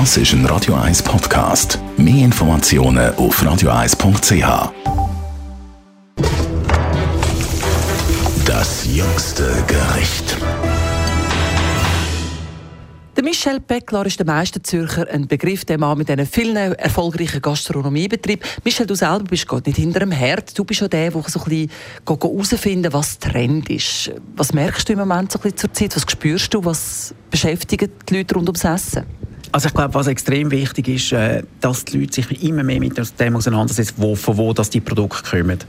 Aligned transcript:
Das 0.00 0.16
ist 0.16 0.32
ein 0.32 0.44
Radio 0.46 0.74
1 0.74 1.04
Podcast. 1.04 1.78
Mehr 1.96 2.24
Informationen 2.24 3.14
auf 3.14 3.40
radio1.ch. 3.40 4.72
Das 8.44 8.86
jüngste 8.92 9.44
Gericht. 9.68 10.36
Der 13.14 13.22
Michel 13.22 13.60
Becklar 13.60 14.04
ist 14.06 14.18
der 14.18 14.26
Meisterzürcher, 14.26 15.08
ein 15.12 15.28
Begriff, 15.28 15.64
der 15.64 15.78
Mann 15.78 15.96
mit 15.98 16.10
einem 16.10 16.26
vielen 16.26 16.56
erfolgreichen 16.56 17.40
Gastronomiebetrieb. 17.40 18.44
Michel, 18.64 18.88
du 18.88 18.96
selber 18.96 19.22
bist 19.22 19.46
gerade 19.46 19.70
nicht 19.70 19.76
hinter 19.76 20.00
dem 20.00 20.10
Herd. 20.10 20.58
Du 20.58 20.64
bist 20.64 20.80
ja 20.80 20.88
der, 20.88 21.12
der 21.12 21.22
so 21.28 21.38
ein 21.38 21.44
bisschen 21.44 21.70
herausfinden 22.04 22.92
was 22.92 23.20
Trend 23.20 23.70
ist. 23.70 24.10
Was 24.34 24.52
merkst 24.52 24.88
du 24.88 24.94
im 24.94 24.98
Moment 24.98 25.30
so 25.30 25.38
zur 25.38 25.72
Zeit? 25.72 25.94
Was 25.94 26.02
spürst 26.10 26.52
du? 26.52 26.64
Was 26.64 27.14
beschäftigt 27.30 27.92
die 28.08 28.16
Leute 28.16 28.34
rund 28.34 28.48
ums 28.48 28.64
Essen? 28.64 29.04
Also 29.54 29.68
ich 29.68 29.74
glaube, 29.74 29.94
was 29.94 30.08
extrem 30.08 30.50
wichtig 30.50 30.88
ist, 30.88 31.12
äh, 31.12 31.44
dass 31.60 31.84
die 31.84 32.00
Leute 32.00 32.14
sich 32.14 32.42
immer 32.42 32.64
mehr 32.64 32.80
mit 32.80 33.00
dem 33.20 33.36
auseinandersetzen, 33.36 33.94
wo, 33.98 34.16
von 34.16 34.36
wo 34.36 34.52
das 34.52 34.68
die 34.68 34.80
Produkte 34.80 35.22
kommen. 35.22 35.60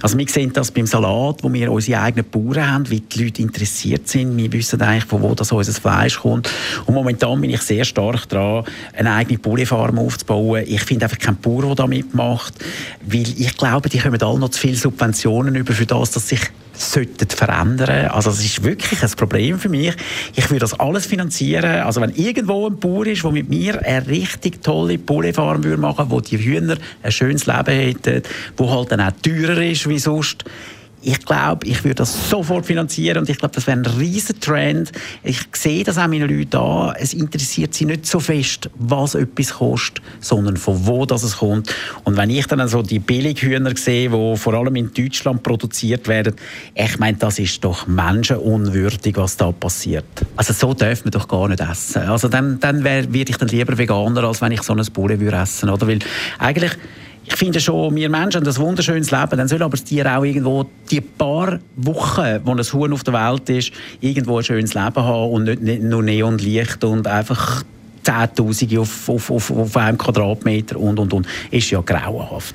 Also 0.00 0.16
wir 0.16 0.28
sehen 0.28 0.52
das 0.52 0.70
beim 0.70 0.86
Salat, 0.86 1.42
wo 1.42 1.52
wir 1.52 1.72
unsere 1.72 2.00
eigenen 2.00 2.30
Bauern 2.30 2.70
haben, 2.70 2.90
wie 2.90 3.00
die 3.00 3.24
Leute 3.24 3.42
interessiert 3.42 4.06
sind. 4.06 4.36
Wir 4.36 4.52
wissen 4.52 4.80
eigentlich, 4.80 5.06
von 5.06 5.20
wo 5.20 5.34
das 5.34 5.50
unser 5.50 5.72
Fleisch 5.72 6.20
kommt. 6.20 6.48
Und 6.86 6.94
momentan 6.94 7.40
bin 7.40 7.50
ich 7.50 7.62
sehr 7.62 7.84
stark 7.84 8.28
daran, 8.28 8.66
eine 8.96 9.12
eigene 9.14 9.40
Bullefarm 9.40 9.98
aufzubauen. 9.98 10.62
Ich 10.68 10.82
finde 10.82 11.06
einfach 11.06 11.18
keinen 11.18 11.38
Bauer, 11.38 11.62
der 11.62 11.74
da 11.74 11.86
mitmacht, 11.88 12.54
weil 13.04 13.26
ich 13.36 13.56
glaube, 13.56 13.88
die 13.88 13.98
kommen 13.98 14.22
alle 14.22 14.38
noch 14.38 14.50
zu 14.50 14.60
viele 14.60 14.76
Subventionen 14.76 15.56
über 15.56 15.72
für 15.72 15.86
das, 15.86 16.12
dass 16.12 16.28
sich 16.28 16.52
sollten 16.74 17.28
verändern. 17.28 18.06
Also 18.08 18.30
das 18.30 18.44
ist 18.44 18.62
wirklich 18.62 19.02
ein 19.02 19.10
Problem 19.10 19.58
für 19.58 19.68
mich. 19.68 19.94
Ich 20.34 20.50
würde 20.50 20.60
das 20.60 20.78
alles 20.78 21.06
finanzieren. 21.06 21.82
Also 21.82 22.00
wenn 22.00 22.10
irgendwo 22.10 22.68
ein 22.68 22.78
Bauer 22.78 23.06
ist, 23.06 23.22
der 23.22 23.32
mit 23.32 23.48
mir 23.48 23.80
eine 23.84 24.06
richtig 24.06 24.62
tolle 24.62 24.98
Bullefarm 24.98 25.60
machen 25.80 25.98
würde, 25.98 26.10
wo 26.10 26.20
die 26.20 26.38
Hühner 26.38 26.76
ein 27.02 27.12
schönes 27.12 27.46
Leben 27.46 27.66
hätten, 27.66 28.22
wo 28.56 28.70
halt 28.70 28.92
dann 28.92 29.00
auch 29.00 29.12
teurer 29.22 29.62
ist 29.62 29.88
wie 29.88 29.98
sonst, 29.98 30.44
ich 31.04 31.24
glaube, 31.24 31.66
ich 31.66 31.84
würde 31.84 31.96
das 31.96 32.30
sofort 32.30 32.66
finanzieren 32.66 33.18
und 33.18 33.28
ich 33.28 33.38
glaube, 33.38 33.54
das 33.54 33.66
wäre 33.66 33.78
ein 33.78 33.86
riesen 33.86 34.40
Trend. 34.40 34.90
Ich 35.22 35.40
sehe 35.52 35.84
das 35.84 35.98
auch 35.98 36.06
meinen 36.06 36.28
Leuten 36.28 36.56
an. 36.56 36.94
Es 36.98 37.12
interessiert 37.12 37.74
sie 37.74 37.84
nicht 37.84 38.06
so 38.06 38.20
fest, 38.20 38.70
was 38.76 39.14
etwas 39.14 39.54
kostet, 39.54 40.02
sondern 40.20 40.56
von 40.56 40.86
wo 40.86 41.04
das 41.04 41.22
es 41.22 41.38
kommt. 41.38 41.74
Und 42.04 42.16
wenn 42.16 42.30
ich 42.30 42.46
dann 42.46 42.66
so 42.68 42.82
die 42.82 42.98
Billighühner 42.98 43.76
sehe, 43.76 44.08
die 44.08 44.36
vor 44.36 44.54
allem 44.54 44.76
in 44.76 44.92
Deutschland 44.92 45.42
produziert 45.42 46.08
werden, 46.08 46.34
ich 46.74 46.98
meine, 46.98 47.18
das 47.18 47.38
ist 47.38 47.62
doch 47.62 47.86
menschenunwürdig, 47.86 49.16
was 49.16 49.36
da 49.36 49.52
passiert. 49.52 50.04
Also 50.36 50.52
so 50.52 50.74
darf 50.74 51.04
man 51.04 51.10
doch 51.10 51.28
gar 51.28 51.48
nicht 51.48 51.60
essen. 51.60 52.02
Also 52.02 52.28
dann, 52.28 52.58
dann 52.60 52.82
werde 52.82 53.08
ich 53.18 53.36
dann 53.36 53.48
lieber 53.48 53.76
Veganer, 53.76 54.24
als 54.24 54.40
wenn 54.40 54.52
ich 54.52 54.62
so 54.62 54.74
ein 54.74 54.84
Bulle 54.92 55.20
würde 55.20 55.36
essen, 55.36 55.68
oder? 55.68 55.86
Weil 55.86 55.98
eigentlich 56.38 56.72
ich 57.26 57.36
finde 57.36 57.60
schon, 57.60 57.94
wir 57.94 58.08
Menschen 58.10 58.40
haben 58.40 58.48
ein 58.48 58.56
wunderschönes 58.56 59.10
Leben, 59.10 59.36
dann 59.36 59.48
soll 59.48 59.62
aber 59.62 59.72
das 59.72 59.84
Tier 59.84 60.06
auch 60.06 60.24
irgendwo 60.24 60.66
die 60.90 61.00
paar 61.00 61.58
Wochen, 61.76 62.40
wo 62.44 62.52
ein 62.52 62.58
Huhn 62.58 62.92
auf 62.92 63.04
der 63.04 63.14
Welt 63.14 63.48
ist, 63.48 63.72
irgendwo 64.00 64.38
ein 64.38 64.44
schönes 64.44 64.74
Leben 64.74 64.96
haben 64.96 65.30
und 65.30 65.44
nicht, 65.44 65.62
nicht 65.62 65.82
nur 65.82 66.02
Neonlicht 66.02 66.84
und 66.84 67.06
einfach 67.06 67.64
Zehntausende 68.02 68.80
auf, 68.80 69.08
auf, 69.08 69.30
auf, 69.30 69.50
auf 69.50 69.76
einem 69.76 69.96
Quadratmeter 69.96 70.78
und, 70.78 70.98
und, 70.98 71.12
und. 71.12 71.26
Ist 71.50 71.70
ja 71.70 71.80
grauenhaft. 71.80 72.54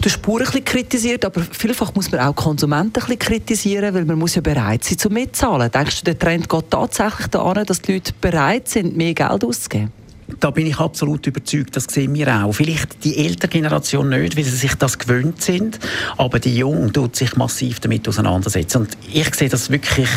Du 0.00 0.04
hast 0.04 0.12
Spuren 0.12 0.46
ein 0.52 0.64
kritisiert, 0.64 1.24
aber 1.24 1.40
vielfach 1.40 1.94
muss 1.94 2.10
man 2.10 2.20
auch 2.20 2.34
Konsumenten 2.34 3.02
ein 3.02 3.18
kritisieren, 3.18 3.94
weil 3.94 4.04
man 4.04 4.18
muss 4.18 4.34
ja 4.34 4.40
bereit 4.40 4.84
sein 4.84 4.98
zum 4.98 5.12
Mitzahlen. 5.12 5.70
Denkst 5.70 6.00
du, 6.00 6.04
der 6.04 6.18
Trend 6.18 6.48
geht 6.48 6.70
tatsächlich 6.70 7.28
daran, 7.28 7.64
dass 7.64 7.80
die 7.80 7.94
Leute 7.94 8.12
bereit 8.20 8.68
sind, 8.68 8.96
mehr 8.96 9.14
Geld 9.14 9.44
auszugeben? 9.44 9.92
Da 10.40 10.50
bin 10.50 10.66
ich 10.66 10.78
absolut 10.78 11.26
überzeugt, 11.26 11.74
das 11.74 11.84
sehen 11.84 12.14
wir 12.14 12.28
auch. 12.28 12.52
Vielleicht 12.52 13.02
die 13.02 13.16
ältere 13.16 13.48
Generation 13.48 14.10
nicht, 14.10 14.36
weil 14.36 14.44
sie 14.44 14.50
sich 14.50 14.74
das 14.74 14.98
gewöhnt 14.98 15.40
sind, 15.40 15.78
aber 16.18 16.38
die 16.38 16.56
Jungen 16.56 16.92
tut 16.92 17.16
sich 17.16 17.34
massiv 17.36 17.80
damit 17.80 18.06
auseinandersetzen. 18.06 18.82
Und 18.82 18.98
ich 19.10 19.34
sehe 19.34 19.48
das 19.48 19.70
wirklich 19.70 20.08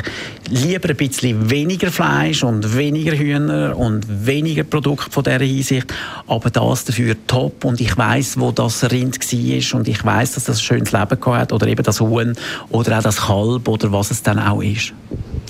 lieber 0.49 0.89
ein 0.89 0.97
bisschen 0.97 1.49
weniger 1.49 1.91
Fleisch 1.91 2.43
und 2.43 2.75
weniger 2.75 3.17
Hühner 3.17 3.77
und 3.77 4.05
weniger 4.25 4.63
Produkte 4.63 5.09
von 5.09 5.23
dieser 5.23 5.39
Hinsicht, 5.39 5.93
aber 6.27 6.49
das 6.49 6.85
dafür 6.85 7.15
top 7.25 7.63
und 7.63 7.79
ich 7.79 7.97
weiß, 7.97 8.37
wo 8.37 8.51
das 8.51 8.83
Rind 8.91 9.17
war 9.17 9.79
und 9.79 9.87
ich 9.87 10.05
weiß, 10.05 10.33
dass 10.33 10.43
das 10.43 10.57
ein 10.57 10.63
schönes 10.63 10.91
Leben 10.91 11.25
hat 11.25 11.53
oder 11.53 11.67
eben 11.67 11.83
das 11.83 12.01
Huhn 12.01 12.33
oder 12.69 12.97
auch 12.97 13.03
das 13.03 13.17
Kalb 13.17 13.67
oder 13.67 13.91
was 13.91 14.11
es 14.11 14.21
dann 14.21 14.39
auch 14.39 14.61
ist. 14.61 14.93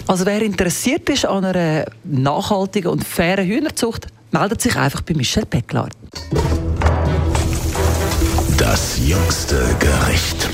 Also 0.08 0.26
wer 0.26 0.42
interessiert 0.42 1.10
ist 1.10 1.26
an 1.26 1.46
einer 1.46 1.86
nachhaltigen 2.04 2.92
und 2.92 3.04
fairen 3.04 3.48
Hühnerzucht, 3.48 4.08
meldet 4.32 4.62
sich 4.62 4.76
einfach 4.76 5.02
bei 5.02 5.14
Michel 5.14 5.46
Becklar. 5.46 5.90
Das 8.58 9.00
jüngste 9.00 9.76
Gericht. 9.80 10.50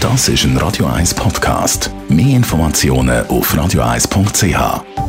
Das 0.00 0.28
ist 0.28 0.44
ein 0.44 0.56
Radio 0.56 0.86
1 0.86 1.14
Podcast. 1.14 1.90
Mehr 2.08 2.36
Informationen 2.36 3.26
auf 3.26 3.52
radio1.ch. 3.54 5.05